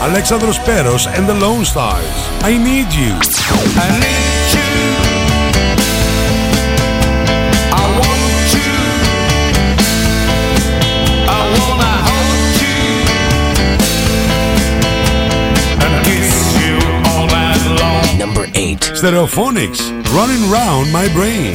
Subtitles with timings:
[0.00, 2.06] Alexandros Peros and the Lone Stars.
[2.42, 3.12] I need you.
[3.76, 4.70] I need you.
[7.70, 8.72] I want you.
[11.28, 12.80] I wanna hold you
[15.84, 16.74] and kiss you
[17.10, 18.18] all night long.
[18.18, 18.80] Number 8.
[18.96, 19.80] Stereophonics,
[20.14, 21.54] running round my brain.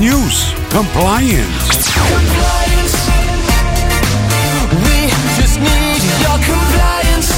[0.00, 1.86] News, compliance.
[1.94, 2.96] Compliance.
[4.84, 7.30] We just need your compliance.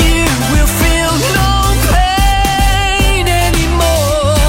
[0.00, 1.52] You will feel no
[1.92, 4.40] pain anymore.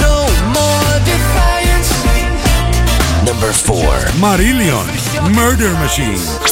[0.00, 0.16] No
[0.54, 1.90] more defiance.
[3.26, 3.76] Number 4.
[4.20, 4.86] Marillion,
[5.34, 6.51] Murder Machine.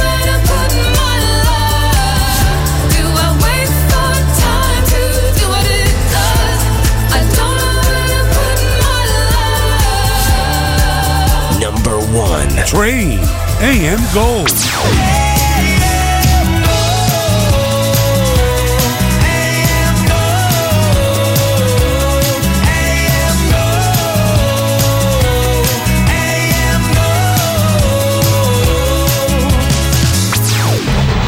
[12.57, 13.19] Train,
[13.61, 15.20] AM Gold.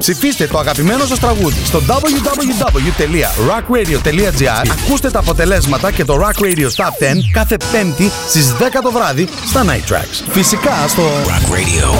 [0.03, 6.85] Ψηφίστε το αγαπημένο σας τραγούδι στο www.rockradio.gr Ακούστε τα αποτελέσματα και το Rock Radio Top
[6.85, 6.87] 10
[7.31, 10.23] κάθε πέμπτη στις 10 το βράδυ στα Night Tracks.
[10.31, 11.95] Φυσικά στο Rock Radio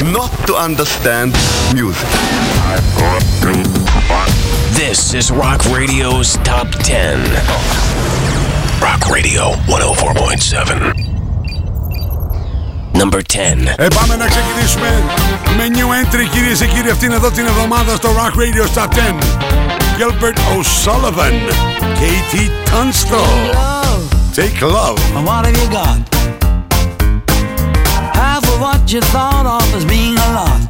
[0.00, 0.04] 104.7.
[0.16, 1.30] Not to understand
[1.74, 2.08] music.
[4.80, 6.88] This is Rock Radio's Top 10.
[8.86, 11.07] Rock Radio 104.7.
[12.98, 13.74] number 10.
[13.76, 15.02] Ε, πάμε να ξεκινήσουμε
[15.56, 18.96] με new entry κυρίε και κύριοι αυτήν εδώ την εβδομάδα στο Rock Radio στα 10.
[19.98, 21.34] Gilbert O'Sullivan,
[22.00, 23.36] Katie Tunstall.
[23.54, 24.02] Love.
[24.40, 24.98] Take love.
[25.16, 26.00] And what have you got?
[28.22, 30.60] Half of what you thought of as being a lot.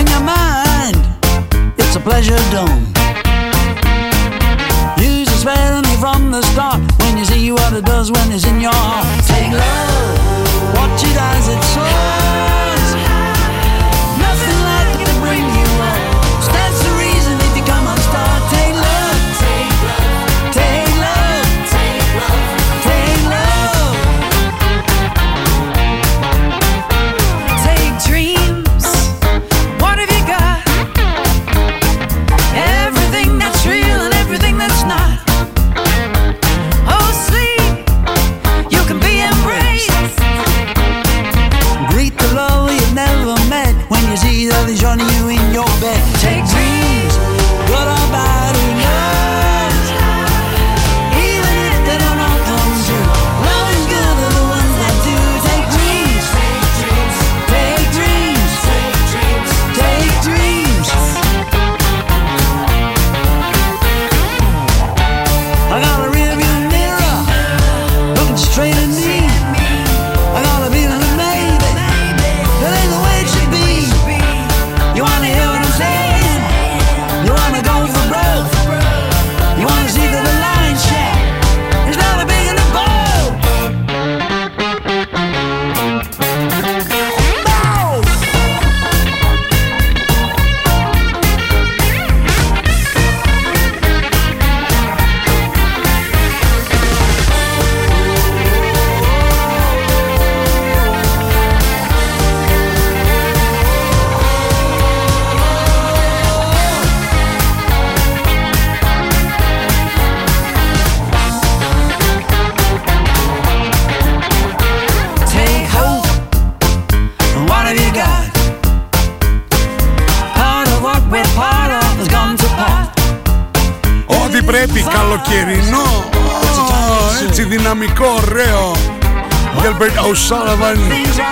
[0.00, 1.00] In your mind,
[1.80, 2.84] it's a pleasure dome.
[5.10, 8.56] Use it sparingly from the start when you see what it does when it's in
[8.66, 9.08] your heart.
[9.32, 10.27] Take love.
[10.74, 12.57] Watch it as it's on.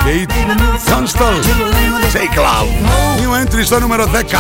[0.05, 0.27] dei
[0.85, 1.41] Tunstall
[2.13, 2.71] Take Loud
[3.19, 4.37] New Entry sta numero 10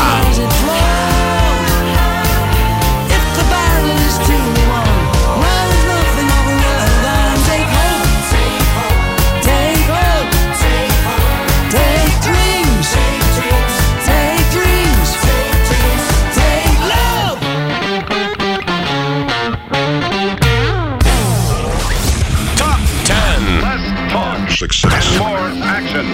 [25.97, 26.07] Action.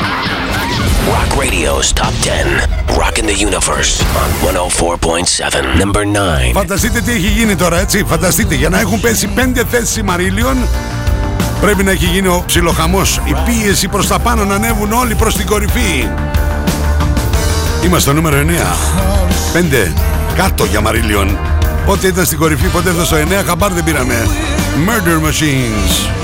[1.14, 2.46] Rock Radio's Top 10.
[2.96, 5.76] Rock in the Universe on 104.7.
[5.79, 6.52] Number 9.
[6.52, 10.56] Φανταστείτε τι έχει γίνει τώρα, έτσι; Φανταστείτε, για να έχουν πέσει 5 θέσεις Μαρίλιον,
[11.61, 13.20] πρέπει να έχει γίνει ο ψιλοχαμός.
[13.25, 16.08] Η πίεση προς τα πάνω να ανέβουν όλοι προς την κορυφή.
[17.84, 18.76] Είμαστε νούμερο 9.
[19.52, 19.93] 5
[20.37, 21.38] κάτω για Μαρίλιον.
[21.87, 24.26] Πότε ήταν στην κορυφή, πότε ήταν στο 9, χαμπάρ δεν πήραμε.
[24.87, 26.21] Murder Machines.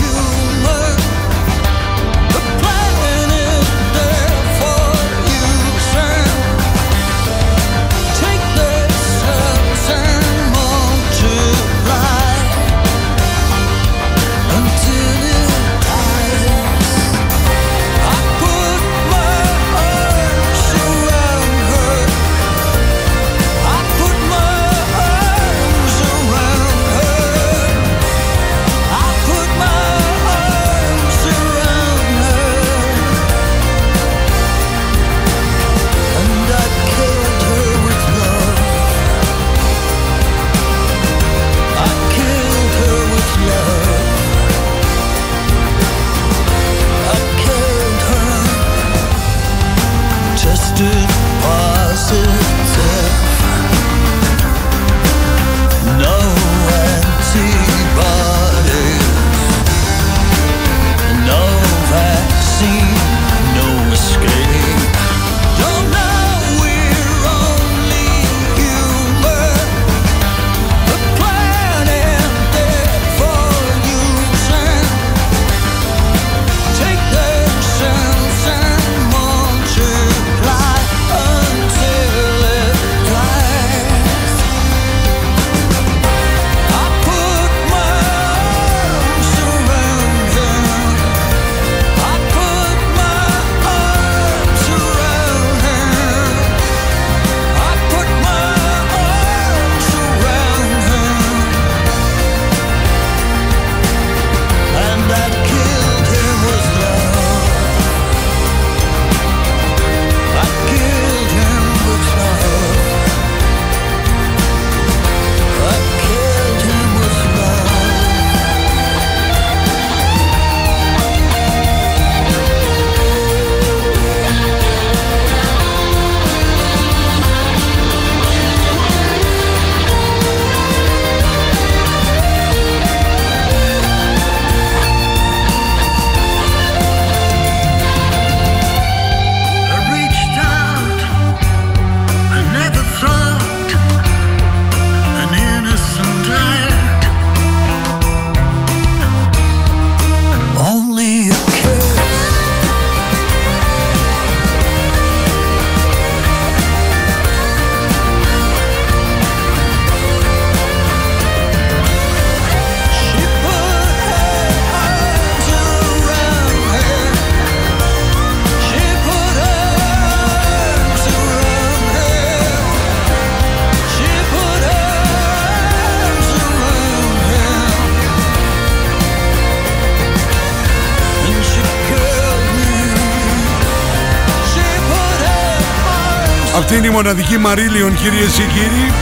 [186.70, 188.92] Αυτή είναι η μοναδική Marillion κυρίες και κύριοι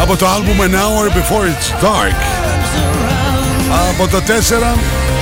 [0.00, 2.20] από το άλμπουμ An Hour Before It's Dark.
[3.90, 4.22] Από το
[4.74, 4.78] 4,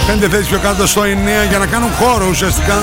[0.07, 1.05] πέντε θέσεις πιο κάτω στο 9
[1.49, 2.83] για να κάνουν χώρο ουσιαστικά.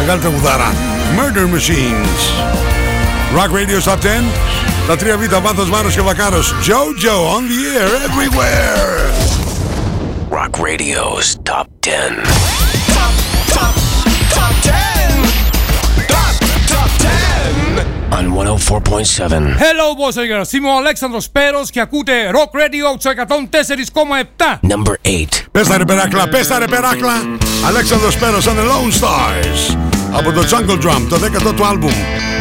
[0.00, 0.72] Μεγάλη τραγουδάρα.
[1.16, 2.22] Murder Machines.
[3.36, 4.24] Rock Radio Top 10.
[4.86, 6.54] Τα τρία β' βάθος Μάρος και Βακάρος.
[6.66, 8.86] Jojo on the air everywhere.
[10.30, 12.41] Rock Radio's Top 10.
[18.22, 19.56] On 104.7.
[19.58, 20.52] Hello, boys and girls.
[20.52, 24.60] Είμαι ο Αλέξανδρος Πέρος και ακούτε Rock Radio στο 104,7.
[24.68, 25.46] Number 8.
[25.52, 27.12] Πες τα ρε περάκλα, πες τα ρε περάκλα.
[27.66, 29.76] Αλέξανδρος Πέρος and the Lone Stars.
[30.12, 31.92] Από το Jungle Drum, το 10ο του άλμπουμ.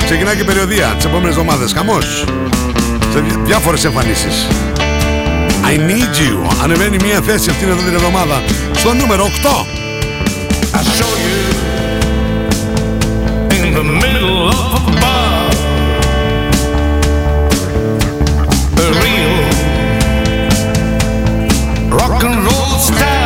[0.06, 1.74] Ξεκινάει και περιοδία τις επόμενες εβδομάδες.
[1.74, 2.06] Χαμός.
[3.14, 4.48] Σε δι- διάφορες εμφανίσεις.
[5.72, 6.52] I need you.
[6.64, 8.42] Ανεβαίνει μία θέση αυτήν εδώ την εβδομάδα.
[8.76, 9.66] Στο νούμερο 8.
[10.74, 11.38] I saw you
[13.58, 15.11] in the middle of a bar.
[22.24, 23.21] Rock and roll star.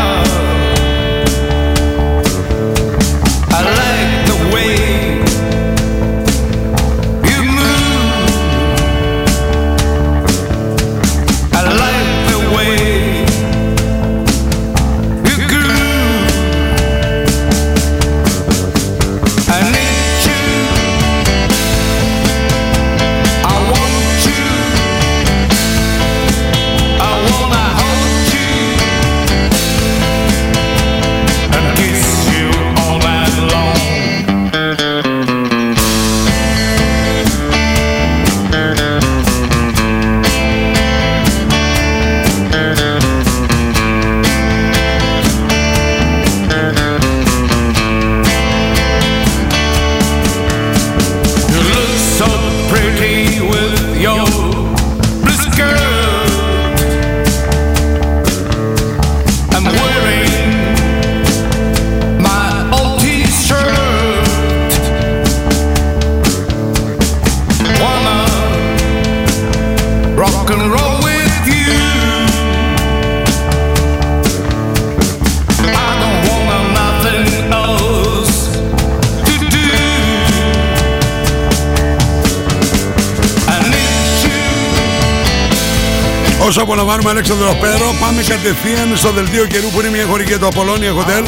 [88.36, 91.24] Κατευθείαν στο δελτίο καιρού που είναι μια χορηγία του Απολώνια Hotel.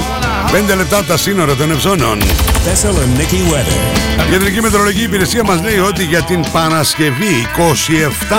[0.72, 2.22] 5 λεπτά από τα σύνορα των Ευζώνων.
[2.22, 4.28] Thessaloniki weather.
[4.28, 8.34] Η Κεντρική Μετρολογική Υπηρεσία μας λέει ότι για την Παρασκευή 27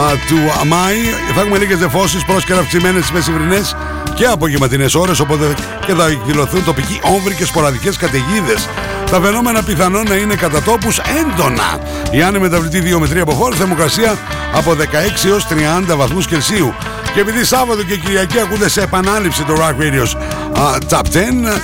[0.00, 0.96] α, του Μάη
[1.34, 3.76] θα έχουμε λίγες δεφώσεις πρόσκαιρα αυξημένες στις μεσημβρινές
[4.14, 5.54] και απογευματινές ώρες οπότε
[5.86, 8.68] και θα εκδηλωθούν τοπικοί όμβροι και σποραδικές καταιγίδες.
[9.10, 11.78] Τα φαινόμενα πιθανόν να είναι κατά τόπους έντονα.
[12.10, 14.18] Η άνεμη μεταβλητή 2 με 3 από χώρες, θερμοκρασία
[14.54, 16.74] από 16 έως 30 βαθμούς Κελσίου.
[17.16, 20.12] Και επειδή Σάββατο και Κυριακή ακούτε σε επανάληψη το Rock Radio's
[20.60, 21.60] α, Top 10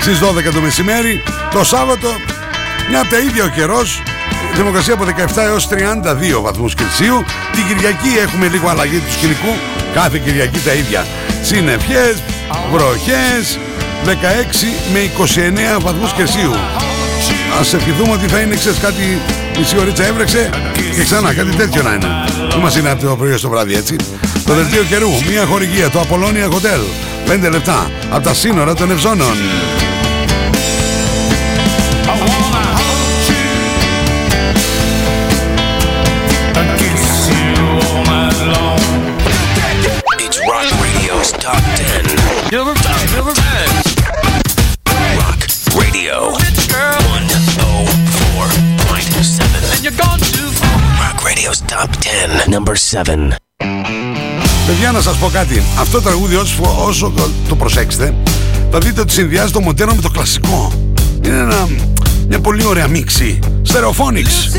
[0.00, 2.08] στις 12 το μεσημέρι, το Σάββατο
[2.88, 4.02] μια από τα ίδια ο καιρός
[4.54, 5.68] Δημοκρασία από 17 έως
[6.38, 7.24] 32 βαθμούς Κελσίου.
[7.52, 9.52] Την Κυριακή έχουμε λίγο αλλαγή του σκηνικού
[9.94, 11.06] Κάθε Κυριακή τα ίδια.
[11.42, 12.22] Συννεφιές,
[12.72, 13.58] βροχές
[14.04, 14.10] 16
[14.92, 14.98] με
[15.78, 16.52] 29 βαθμούς Κελσίου.
[17.60, 19.20] Ας ευχηθούμε ότι θα είναι ξέρεις κάτι
[19.58, 20.50] μισή ωρίτσα έβρεξε
[20.96, 22.06] Και ξανά κάτι τέτοιο να είναι.
[22.50, 23.96] Δεν μας είναι από το πρωί στο βράδυ έτσι
[24.48, 26.80] το ερθίο καιρού, μια χορηγία το Απολόνια Χοτέλ.
[27.26, 29.32] 5 λεπτά από τα σύνορα των ευζώνων.
[51.68, 52.48] Top 10.
[52.50, 53.47] Ροκ 7.
[54.68, 55.62] Παιδιά να σας πω κάτι.
[55.78, 58.14] Αυτό το τραγούδι όσο, όσο το, το προσέξετε
[58.70, 60.72] Θα δείτε ότι συνδυάζει το μοντέρνο με το κλασικό.
[61.24, 61.68] Είναι ένα,
[62.28, 63.38] μια πολύ ωραία μίξη.
[63.66, 64.58] Stereophonics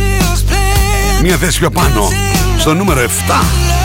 [1.21, 2.07] Μια θέση πιο πάνω
[2.57, 3.78] Στο νούμερο 7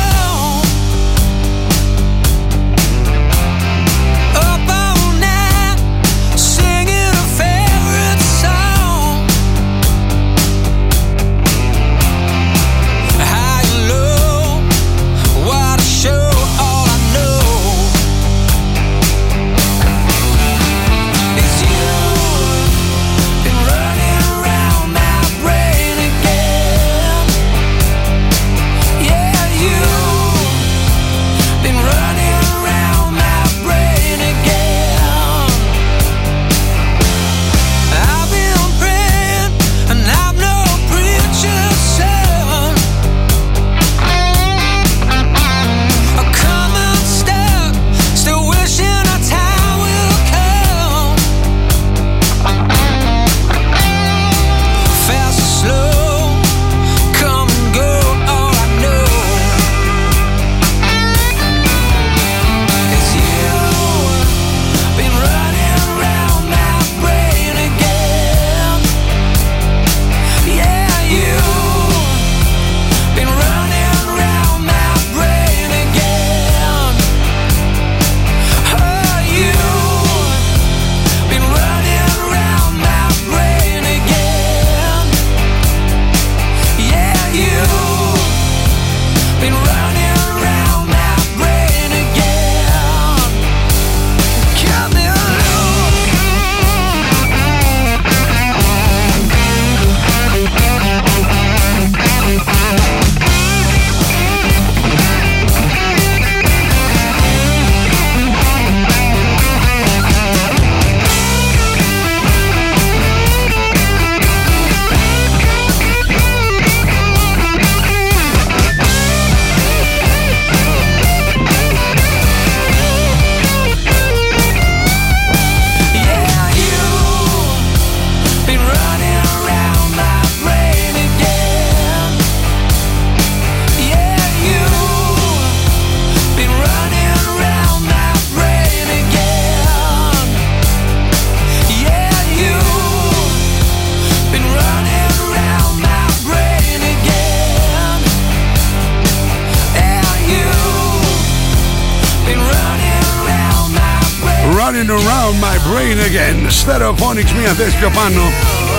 [154.65, 156.39] Turn around my brain again.
[156.63, 158.21] Stereophonics μία θέση πιο πάνω.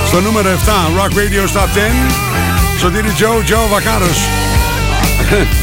[0.08, 0.54] Στο νούμερο 7,
[0.98, 1.60] Rock Radio Stop 10.
[2.80, 4.28] Σωτήρι Τζο, Τζο Βακάρος.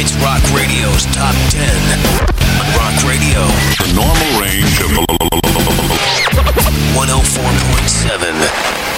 [0.00, 1.60] It's Rock Radio's Top 10.
[2.60, 3.40] On Rock Radio,
[3.82, 4.90] The normal range of
[6.94, 8.91] 104.7.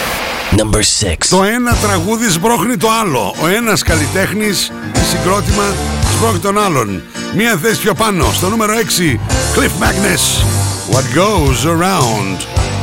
[0.57, 1.29] Number 6.
[1.31, 3.35] Το ένα τραγούδι σμπρώχνει το άλλο.
[3.43, 5.75] Ο ένας καλλιτέχνης ή συγκρότημα
[6.17, 7.03] σμπρώχνει τον άλλον.
[7.37, 9.21] Μία θέση πιο πάνω, στο νούμερο 6,
[9.55, 10.45] Cliff Magnus.
[10.95, 12.74] What goes around.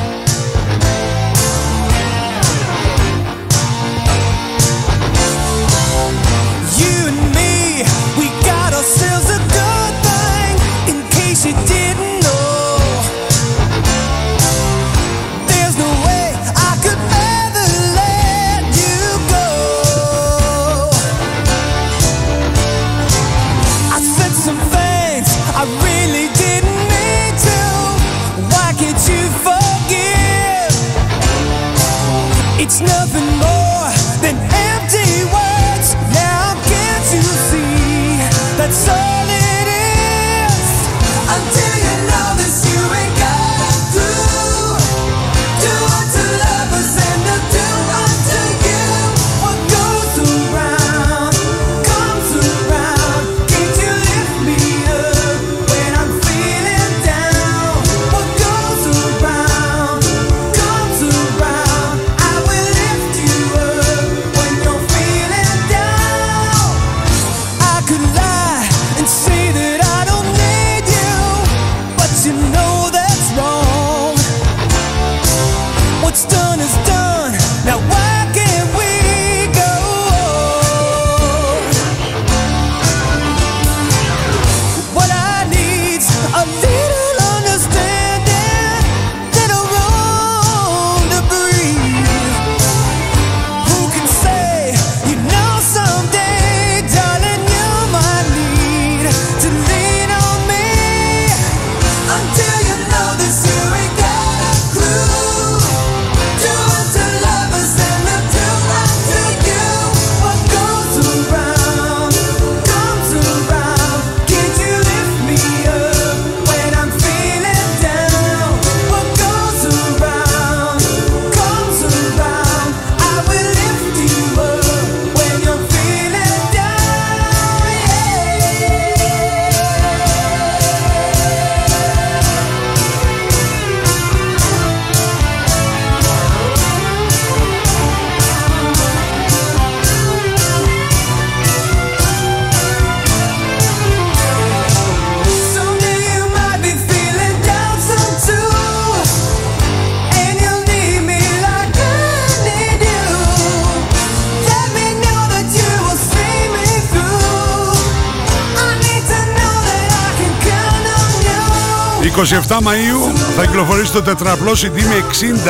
[162.21, 165.03] 27 Μαΐου θα κυκλοφορήσει το τετραπλό CD με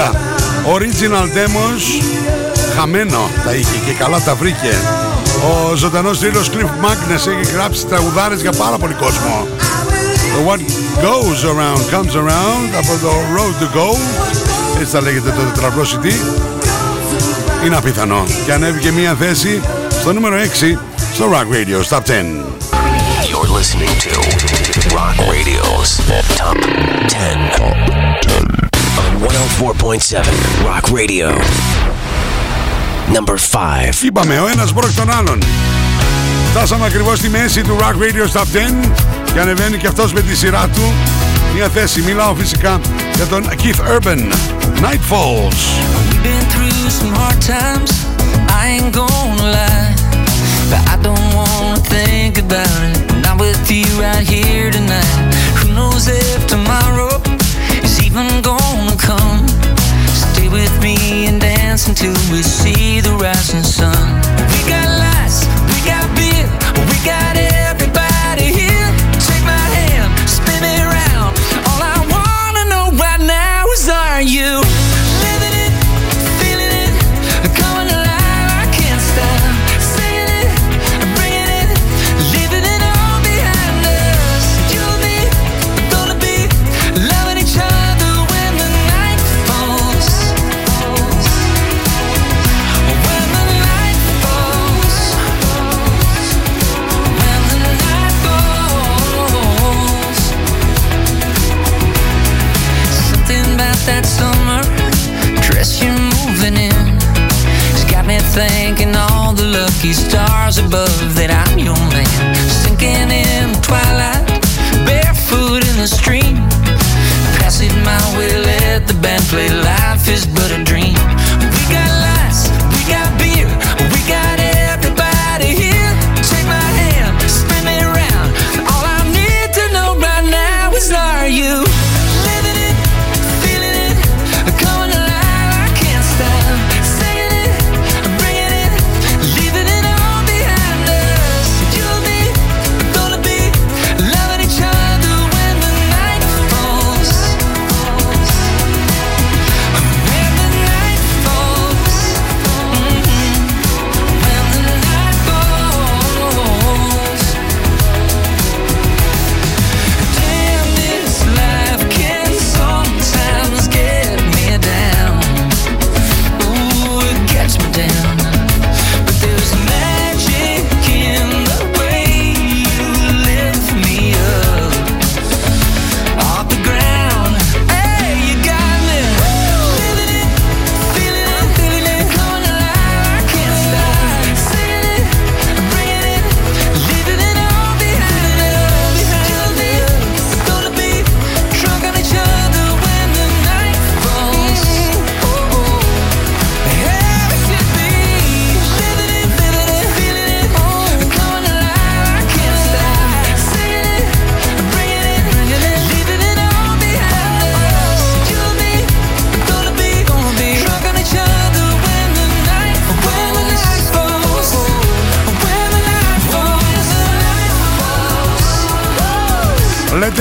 [0.03, 0.15] 60
[0.75, 2.03] original demos.
[2.75, 4.73] Χαμένο τα είχε και καλά τα βρήκε.
[5.71, 9.47] Ο ζωντανός θρύλος Cliff Magnus έχει γράψει τραγουδάρες για πάρα πολύ κόσμο.
[10.33, 10.59] Το What
[11.03, 13.97] Goes Around Comes Around από το Road to Go.
[14.79, 16.05] Έτσι θα λέγεται το τετραπλό CD
[17.65, 18.23] είναι απίθανο.
[18.45, 19.61] Και ανέβηκε μία θέση
[20.01, 20.77] στο νούμερο 6
[21.13, 22.01] στο Rock Radio Stop 10
[23.29, 24.11] You're listening to
[24.95, 25.15] Rock
[25.80, 25.96] Radio's
[26.36, 26.56] Top
[27.08, 27.60] 10.
[27.60, 31.28] On 104.7 Rock Radio.
[33.12, 34.02] Number 5.
[34.02, 35.42] Είπαμε, ο ένας μπρόκει τον άλλον.
[36.50, 38.46] Φτάσαμε ακριβώς στη μέση του Rock Radio Stop
[38.84, 38.90] 10
[39.32, 40.92] και ανεβαίνει και αυτός με τη σειρά του.
[41.54, 42.80] Μια θέση, μιλάω φυσικά
[43.14, 44.32] για τον Keith Urban.
[44.80, 45.58] Night Falls.
[45.96, 47.90] We've been through some hard times,
[48.60, 49.94] I ain't gonna lie.
[50.70, 52.98] But I don't wanna think about it.
[53.24, 55.16] Not with you right here tonight.
[55.75, 57.21] Knows if tomorrow
[57.81, 59.47] is even gonna come?
[60.13, 63.95] Stay with me and dance until we see the rising sun.
[64.51, 66.47] We got lights, we got beer,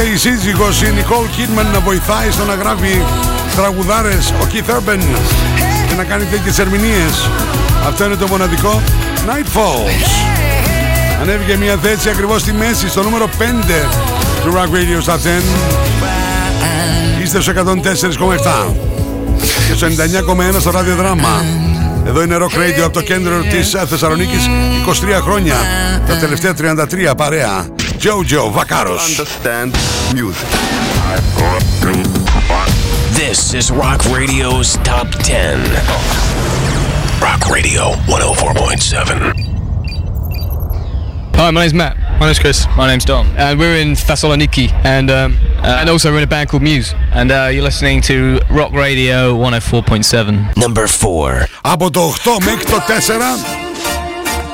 [0.01, 3.03] Έρχεται η σύζυγος η Νικόλ Κιτμέν να βοηθάει στο να γράφει
[3.57, 4.99] τραγουδάρες ο Keith Urban
[5.89, 7.29] και να κάνει τέτοιες ερμηνείες.
[7.87, 8.83] Αυτό είναι το μοναδικό
[9.27, 10.07] Night Falls.
[11.23, 13.89] Ανέβηκε μια θέση ακριβώς στη μέση, στο νούμερο 5
[14.45, 15.19] του Rock Radio Stop 10.
[17.23, 18.75] Είστε στο 104,7
[19.69, 21.45] και στο 99,1 στο ραδιοδράμα.
[22.07, 24.49] Εδώ είναι Rock Radio από το κέντρο της Θεσσαλονίκης
[24.87, 25.57] 23 χρόνια,
[26.07, 27.67] τα τελευταία 33 παρέα.
[28.01, 29.11] Jojo Vacaros.
[29.11, 29.75] Understand
[30.15, 30.49] music.
[33.13, 35.61] This is Rock Radio's Top 10.
[37.21, 39.35] Rock Radio 104.7.
[41.37, 41.99] Hi, my name's Matt.
[42.19, 42.67] My name's Chris.
[42.75, 43.27] My name's Dom.
[43.37, 46.95] And we're in Thessaloniki, and um, uh, and also we're in a band called Muse.
[47.13, 50.57] And uh, you're listening to Rock Radio 104.7.
[50.57, 51.47] Number 4.
[51.63, 52.81] Από το 8 μέχρι το
[53.57, 53.60] 4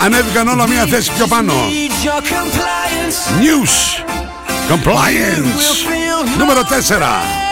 [0.01, 1.53] ανέβηκαν όλα μία θέση πιο πάνω.
[3.41, 4.03] News
[4.71, 5.59] Compliance
[6.39, 7.47] Νούμερο 4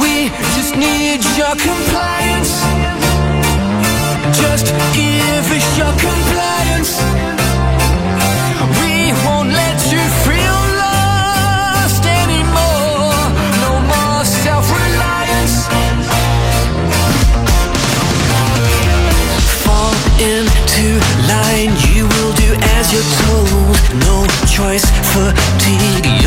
[0.00, 2.52] We just need your compliance.
[4.42, 7.41] Just give us your compliance.
[22.82, 26.21] as you're told, no choice, fatigue.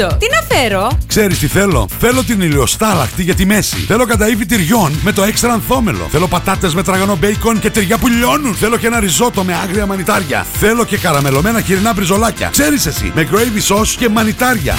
[0.00, 0.16] Το Τζότζο.
[0.16, 3.76] Τι να φέρω; Ξέρεις τι θέλω; Θέλω την ηλιοστάλακτη για τη μέση.
[3.76, 6.08] Θέλω καταήφι τυριών με το έξτρα ανθόμελο.
[6.10, 8.54] Θέλω πατάτες με τραγανό μπέικον και τυριά που λιώνουν.
[8.54, 10.46] Θέλω και ένα ριζότο με άγρια μανιτάρια.
[10.52, 12.48] Θέλω και καραμελωμένα χοιρινά μπριζολάκια.
[12.48, 14.74] Ξέρεις εσύ, με gravy sauce και μανιτάρια.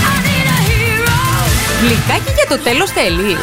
[1.81, 3.37] Γλυκάκι για το τέλος θέλεις.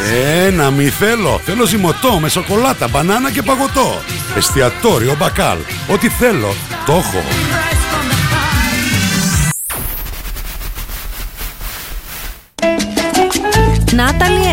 [0.45, 1.41] Ε, να μη θέλω.
[1.45, 4.01] Θέλω ζυμωτό με σοκολάτα, μπανάνα και παγωτό.
[4.37, 5.57] Εστιατόριο μπακάλ.
[5.87, 7.23] Ό,τι θέλω, το έχω.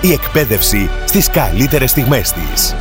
[0.00, 2.74] Η εκπαίδευση στις καλύτερες στιγμές της.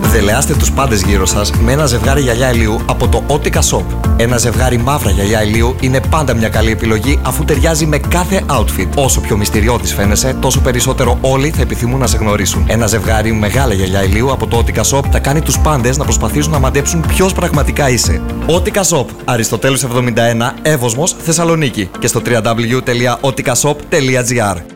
[0.00, 3.84] Δελεάστε τους πάντες γύρω σας με ένα ζευγάρι γυαλιά ηλίου από το Otica Shop.
[4.16, 8.88] Ένα ζευγάρι μαύρα γυαλιά ηλίου είναι πάντα μια καλή επιλογή αφού ταιριάζει με κάθε outfit.
[8.96, 12.64] Όσο πιο μυστηριώδης φαίνεσαι, τόσο περισσότερο όλοι θα επιθυμούν να σε γνωρίσουν.
[12.68, 16.52] Ένα ζευγάρι μεγάλα γυαλιά ηλίου από το Otica Shop θα κάνει τους πάντες να προσπαθήσουν
[16.52, 18.22] να μαντέψουν ποιος πραγματικά είσαι.
[18.46, 24.75] Otica Shop, Αριστοτέλους 71, Εύωσμος, Θεσσαλονίκη και στο www.oticashop.gr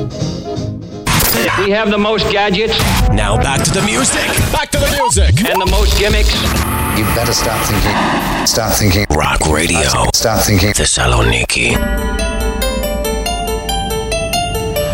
[1.63, 2.77] We have the most gadgets.
[3.09, 4.27] Now back to the music.
[4.51, 5.31] Back to the music.
[5.49, 6.33] And the most gimmicks.
[6.97, 7.97] You better start thinking.
[8.45, 9.05] Start thinking.
[9.09, 9.89] Rock Radio.
[10.13, 10.73] Start thinking.
[10.73, 11.77] Thessaloniki.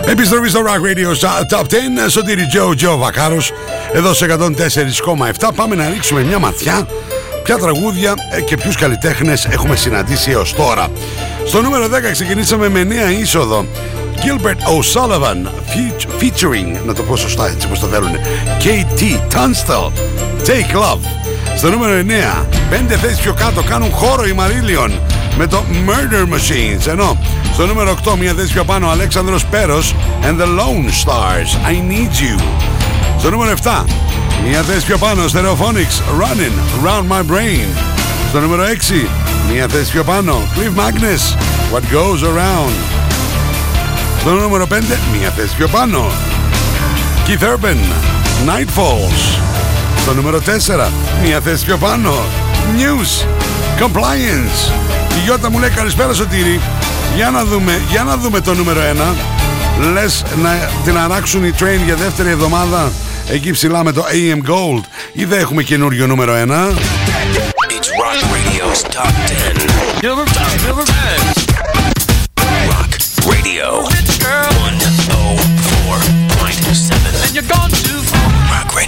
[0.09, 1.65] Επιστροφή στο Rock Radio Top 10
[2.09, 3.51] Σωτήρι Τζο Τζο Βακάρος
[3.93, 6.87] Εδώ σε 104,7 Πάμε να ρίξουμε μια ματιά
[7.43, 10.87] Ποια τραγούδια ε, και ποιους καλλιτέχνες έχουμε συναντήσει έως τώρα
[11.45, 13.65] Στο νούμερο 10 ξεκινήσαμε με νέα είσοδο
[14.23, 15.39] Gilbert O'Sullivan
[15.71, 18.11] feat- Featuring Να το πω σωστά έτσι πως το θέλουν
[18.59, 19.01] KT
[19.35, 19.91] Tunstall
[20.47, 20.99] Take Love.
[21.57, 24.91] Στο νούμερο 9 Πέντε θέσεις πιο κάτω κάνουν χώρο οι Marillion
[25.37, 26.87] με το Murder Machines.
[26.87, 27.17] Ενώ
[27.53, 31.69] στο νούμερο 8 μια θέση πιο πάνω Αλέξανδρος Πέρος and the Lone Stars.
[31.71, 32.41] I Need You.
[33.19, 33.85] Στο νούμερο 7
[34.47, 37.67] μια θέση πιο πάνω Stereophonics Running Round My Brain.
[38.29, 39.07] Στο νούμερο 6
[39.53, 41.35] μια θέση πιο πάνω Cliff Magnus
[41.73, 42.96] What Goes Around
[44.27, 44.73] στο νούμερο 5,
[45.17, 46.11] μία θέση πιο πάνω.
[47.27, 47.77] Keith Urban,
[48.47, 49.39] Nightfalls.
[50.01, 50.91] Στο νούμερο 4,
[51.23, 52.13] μία θέση πιο πάνω.
[52.77, 53.25] News,
[53.79, 54.71] Compliance.
[55.17, 56.59] Η Γιώτα μου λέει καλησπέρα Σωτήρη.
[57.15, 59.15] Για να δούμε, για να δούμε το νούμερο 1.
[59.93, 62.91] Λες να την αράξουν οι train για δεύτερη εβδομάδα
[63.29, 66.37] εκεί ψηλά με το AM Gold ή δεν έχουμε καινούριο νούμερο 1.
[67.77, 69.13] It's Rock Radio's Top
[70.01, 70.07] 10.
[70.67, 70.83] Number
[71.33, 71.36] 10.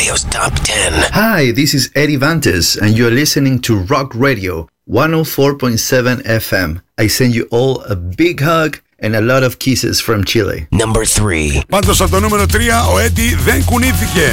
[0.08, 1.10] Radio's Top 10.
[1.12, 6.80] Hi, this is Eddie Vantes, and you're listening to Rock Radio 104.7 FM.
[6.96, 10.66] I send you all a big hug and a lot of kisses from Chile.
[10.70, 11.62] Number 3.
[11.68, 12.56] Πάντως από το νούμερο 3
[12.94, 14.28] ο Έντι δεν κουνήθηκε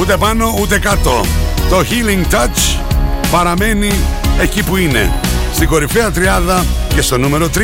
[0.00, 1.24] ούτε πάνω ούτε κάτω.
[1.68, 2.80] Το Healing Touch
[3.30, 3.90] παραμένει
[4.40, 5.12] εκεί που είναι.
[5.54, 6.64] Στην κορυφαία τριάδα
[6.94, 7.58] και στο νούμερο 3.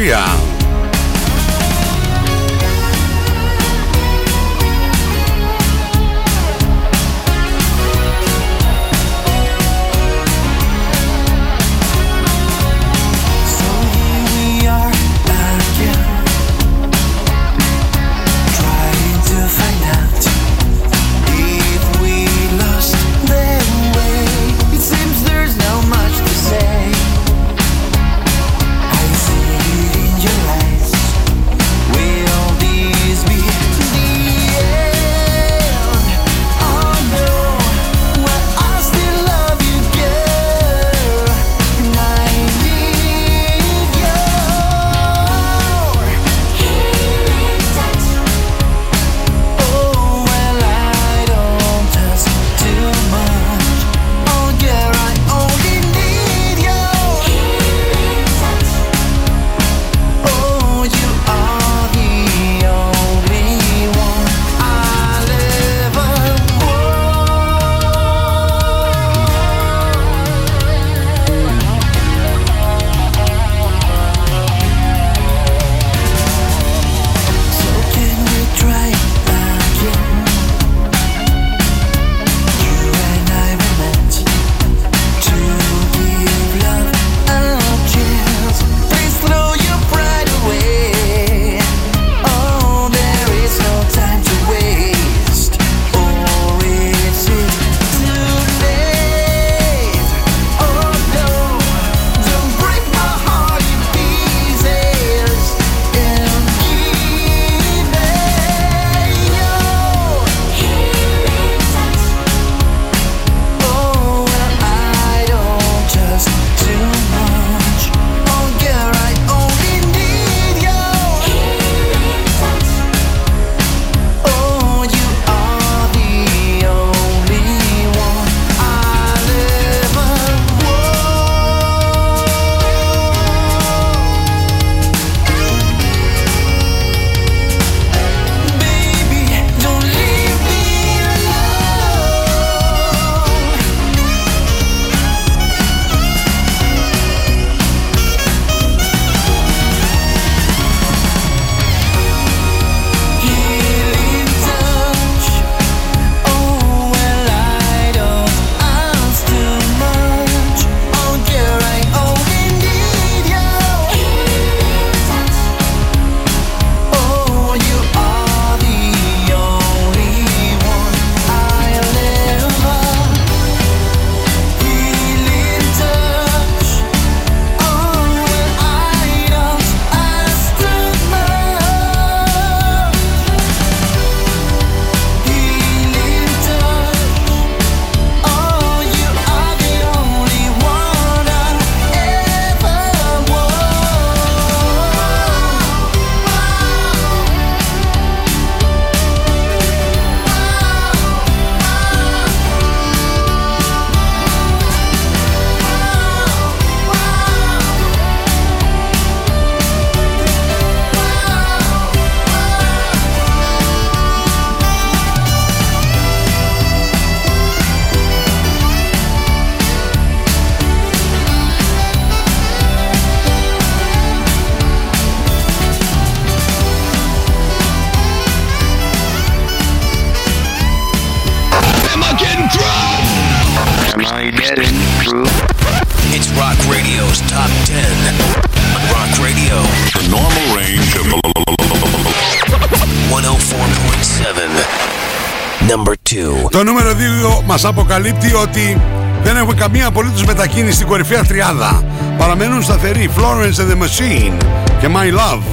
[246.54, 246.92] Το νούμερο
[247.40, 248.82] 2 μας αποκαλύπτει ότι
[249.24, 251.84] δεν έχουμε καμία απολύτως μετακίνηση στην κορυφαία τριάδα.
[252.18, 254.38] Παραμένουν σταθεροί Florence and the Machine
[254.80, 255.44] και My Love.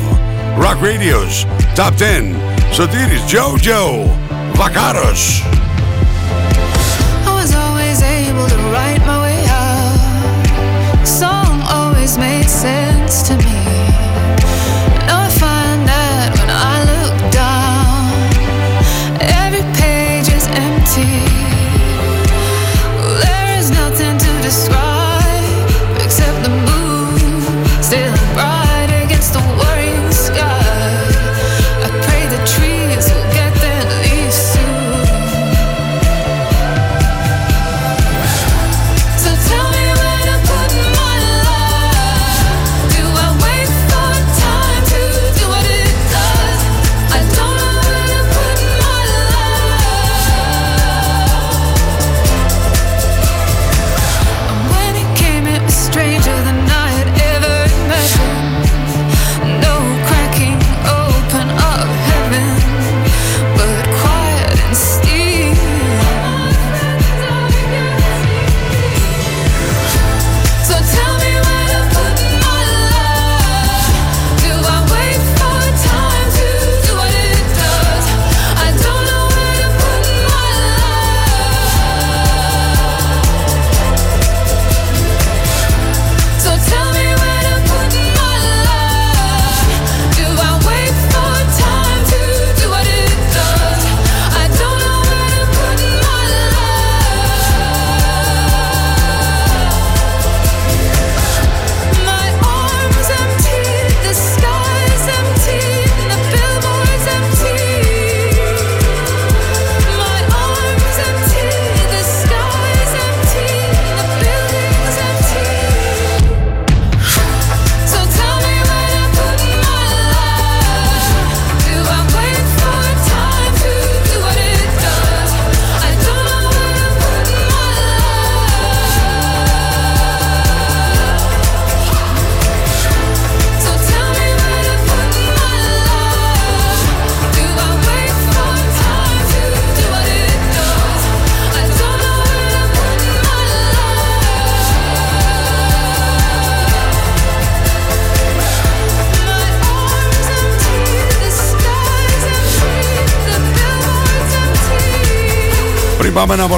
[0.62, 1.46] Rock Radios
[1.76, 2.34] Top 10
[2.72, 4.08] Σωτήρης Joe Joe
[4.52, 5.44] Βακάρος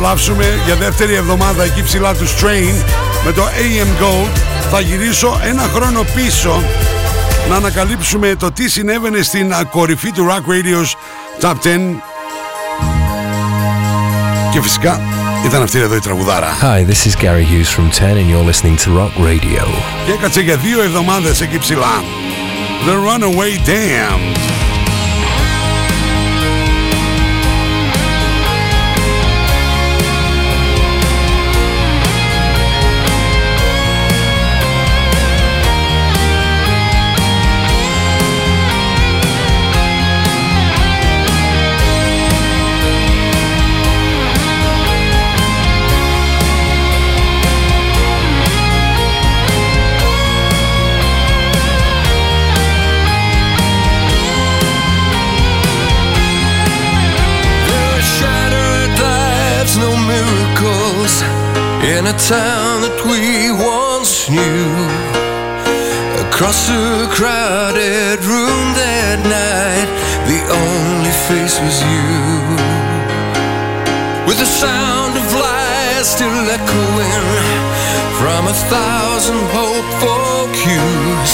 [0.03, 2.85] απολαύσουμε για δεύτερη εβδομάδα εκεί ψηλά του Strain
[3.25, 4.37] με το AM Gold.
[4.71, 6.63] Θα γυρίσω ένα χρόνο πίσω
[7.49, 10.91] να ανακαλύψουμε το τι συνέβαινε στην κορυφή του Rock Radio's
[11.41, 11.57] Top 10.
[14.53, 15.01] Και φυσικά
[15.45, 16.49] ήταν αυτή εδώ η τραγουδάρα.
[16.63, 19.67] Hi, this is Gary Hughes from 10 and you're listening to Rock Radio.
[20.07, 22.03] Και έκατσε για δύο εβδομάδες εκεί ψηλά.
[22.87, 24.52] The Runaway Dam.
[66.43, 69.86] Across a crowded room that night,
[70.26, 72.03] the only face was you.
[74.26, 77.22] With the sound of lies still echoing
[78.18, 81.32] from a thousand hopeful cues,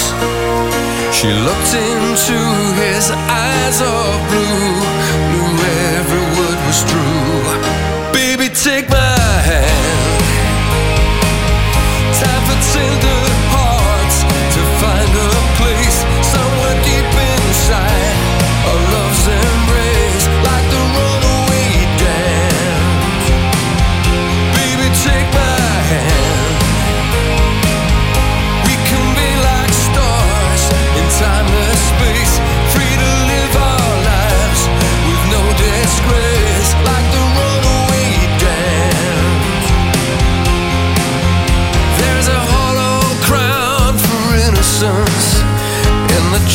[1.17, 2.37] she looked into
[2.77, 4.77] his eyes of blue,
[5.33, 5.53] knew
[5.97, 7.49] every word was true.
[8.13, 9.08] Baby, take my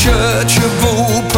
[0.03, 1.32] church of all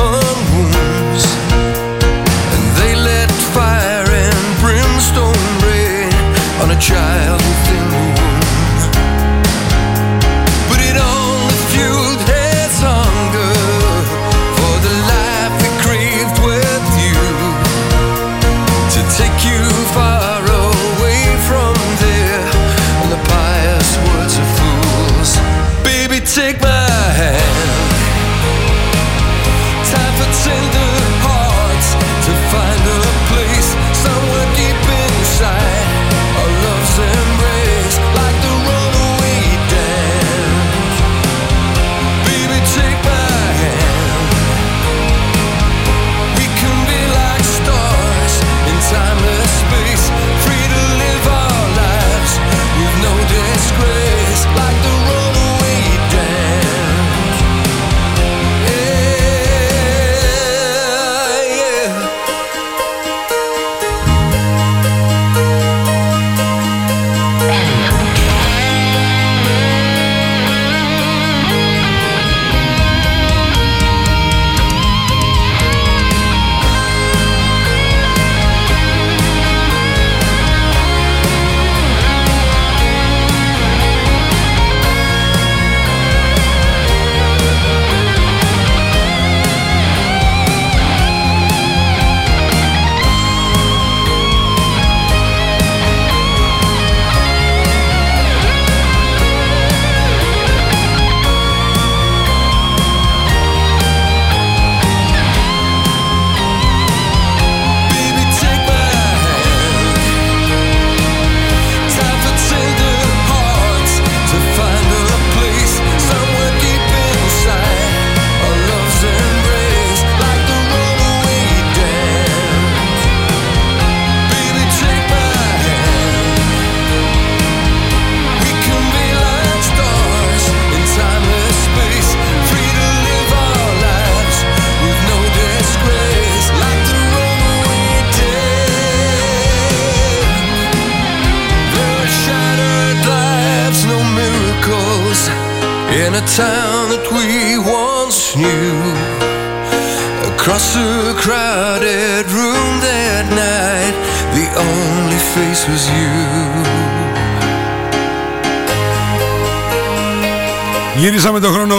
[161.06, 161.76] Γυρίσαμε τον χρόνο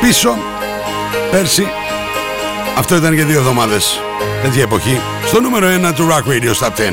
[0.00, 0.36] πίσω
[1.30, 1.66] Πέρσι.
[2.78, 4.00] Αυτό ήταν για δύο εβδομάδες.
[4.42, 5.00] Τέτοια εποχή.
[5.26, 6.92] Στο νούμερο 1 του Rock Radio στα 10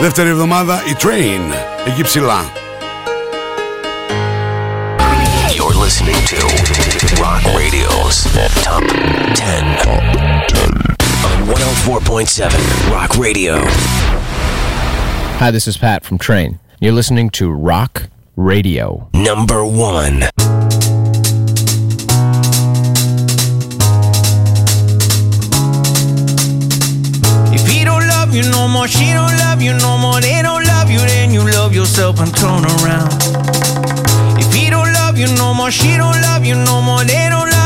[0.00, 1.54] Δεύτερη εβδομάδα η Train.
[1.86, 2.44] Εκεί ψηλά.
[5.56, 6.40] You're listening to
[7.24, 8.16] Rock Radio's
[8.66, 8.84] Top
[9.34, 10.04] 10 on
[11.46, 13.54] 104.7 Rock Radio.
[15.40, 16.50] Hi, this is Pat from Train.
[16.80, 17.94] You're listening to Rock
[18.36, 19.08] Radio.
[19.14, 20.24] Number one.
[27.54, 30.64] If he don't love you no more, she don't love you no more, they don't
[30.66, 33.14] love you, then you love yourself and turn around.
[34.36, 37.48] If he don't love you no more, she don't love you no more, they don't
[37.48, 37.63] love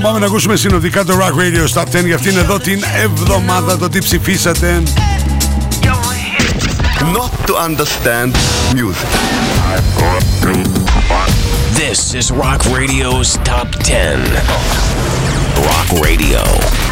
[0.00, 3.78] Λοιπόν, πάμε να ακούσουμε συνοδικά το Rock Radio Stop 10 για αυτήν εδώ την εβδομάδα
[3.78, 4.82] το τι ψηφίσατε.
[7.14, 8.32] Not to understand
[8.74, 9.08] music.
[11.82, 14.18] This is Rock Radio's Top 10.
[15.70, 16.42] Rock Radio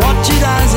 [0.02, 0.75] what you does it shows.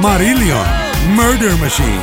[0.00, 0.64] Marillion,
[1.14, 2.00] Murder Machine.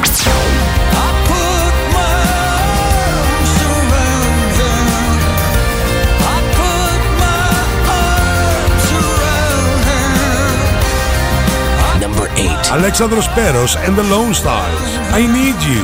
[12.00, 12.48] Number 8.
[12.70, 14.80] Alexandros Peros and the Lone Stars.
[15.12, 15.82] I need you.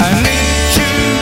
[0.00, 1.21] I need you.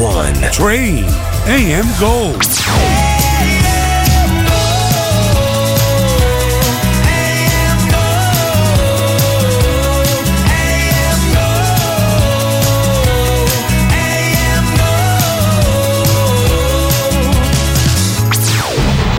[0.00, 0.34] one.
[0.50, 1.04] Trade
[1.46, 2.99] AM Gold.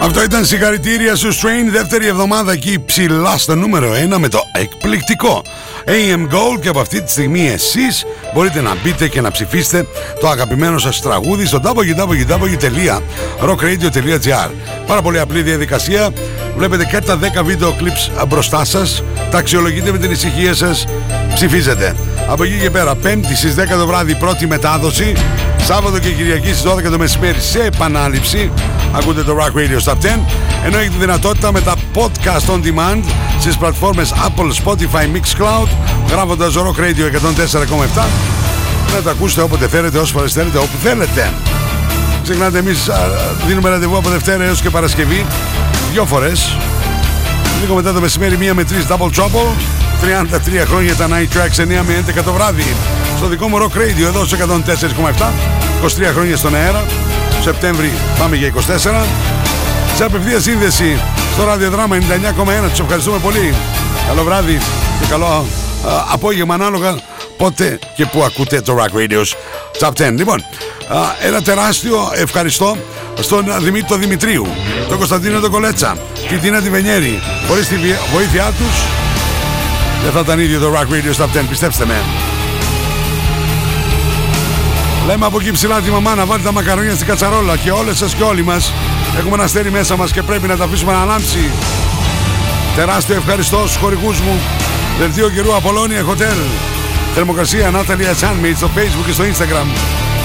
[0.00, 5.42] Αυτό ήταν συγχαρητήρια σου Strain, δεύτερη εβδομάδα εκεί ψηλά στο νούμερο 1 με το εκπληκτικό
[5.86, 9.86] AM Gold και από αυτή τη στιγμή εσείς μπορείτε να μπείτε και να ψηφίσετε
[10.20, 14.50] το αγαπημένο σας τραγούδι στο www.rockradio.gr
[14.86, 16.10] Πάρα πολύ απλή διαδικασία,
[16.56, 20.86] βλέπετε και τα 10 βίντεο clips μπροστά σας, τα αξιολογείτε με την ησυχία σας,
[21.36, 21.96] ψηφίζετε.
[22.28, 25.12] Από εκεί και πέρα, Πέμπτη στις 10 το βράδυ πρώτη μετάδοση,
[25.64, 28.50] Σάββατο και Κυριακή στις 12 το μεσημέρι σε επανάληψη,
[28.92, 30.20] ακούτε το Rock Radio Stop 10,
[30.64, 33.02] ενώ έχετε δυνατότητα με τα podcast on demand
[33.40, 35.68] στις πλατφόρμες Apple, Spotify, Mixcloud,
[36.10, 38.06] γράφοντας Rock Radio 104,7,
[38.94, 41.32] να τα ακούσετε όποτε θέλετε, όσο φορές θέλετε, όπου θέλετε.
[42.22, 42.96] Ξεχνάτε, εμείς α,
[43.46, 45.26] δίνουμε ραντεβού από Δευτέρα έως και Παρασκευή,
[45.92, 46.56] δύο φορές.
[47.60, 49.85] Λίγο μετά το μεσημέρι, μία με τρεις Double Trouble.
[50.02, 52.64] 33 χρόνια τα Night Tracks 9 με 11 το βράδυ.
[53.16, 55.32] Στο δικό μου Rock Radio εδώ στο 104,7.
[55.84, 56.84] 23 χρόνια στον αέρα.
[57.42, 59.04] Σεπτέμβρη πάμε για 24.
[59.96, 60.98] Σε απευθεία σύνδεση
[61.34, 62.68] στο ραδιοδράμα 99,1.
[62.70, 63.54] Τους ευχαριστούμε πολύ.
[64.08, 64.58] Καλό βράδυ
[65.00, 65.44] και καλό α,
[66.12, 66.94] απόγευμα ανάλογα
[67.36, 69.32] πότε και που ακούτε το Rock Radio's
[69.86, 70.12] Top 10.
[70.16, 70.40] Λοιπόν,
[70.88, 72.76] α, ένα τεράστιο ευχαριστώ
[73.20, 74.46] στον Δημήτρη Δημητρίου,
[74.88, 75.96] τον Κωνσταντίνο τον Κολέτσα,
[76.28, 77.22] την Τίνα τη Βενιέρη.
[77.48, 78.74] Χωρίς τη βι- βοήθειά τους
[80.06, 82.02] δεν θα ήταν ίδιο το Rock Radio Top 10, πιστέψτε με.
[85.06, 88.14] Λέμε από εκεί ψηλά τη μαμά να βάλει τα μακαρόνια στην κατσαρόλα και όλες σας
[88.14, 88.72] και όλοι μας
[89.18, 91.50] έχουμε ένα αστέρι μέσα μας και πρέπει να τα αφήσουμε να ανάψει.
[92.76, 94.40] Τεράστιο ευχαριστώ στους χορηγούς μου.
[94.98, 96.38] Δελτίο καιρού Απολώνια Hotel.
[97.14, 99.66] Θερμοκρασία Natalia Chanmate στο facebook και στο instagram.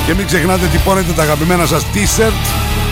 [0.06, 2.48] Και μην ξεχνάτε τυπώνετε τα αγαπημένα σας t-shirt,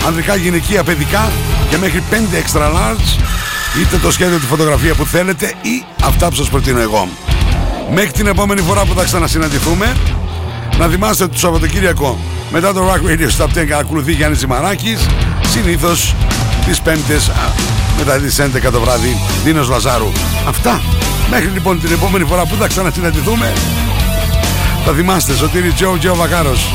[0.06, 1.32] ανδρικά, γυναικεία, παιδικά
[1.70, 3.20] και μέχρι 5 extra large
[3.78, 7.08] είτε το σχέδιο τη φωτογραφία που θέλετε ή αυτά που σας προτείνω εγώ.
[7.92, 9.96] Μέχρι την επόμενη φορά που θα ξανασυναντηθούμε
[10.78, 12.18] να θυμάστε ότι το Σαββατοκύριακο
[12.52, 15.06] μετά το Rock Radio Stop 10 ακολουθεί Γιάννης Ζημαράκης
[15.50, 16.14] συνήθως
[16.66, 17.32] τις πέμπτες α,
[17.98, 20.12] μετά τις 11 το βράδυ Δίνος Λαζάρου.
[20.48, 20.80] Αυτά.
[21.30, 23.52] Μέχρι λοιπόν την επόμενη φορά που θα ξανασυναντηθούμε
[24.84, 26.74] θα θυμάστε Σωτήρη Τζο Τζο Βακάρος.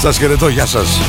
[0.00, 0.48] Σας χαιρετώ.
[0.48, 1.00] Γεια σας.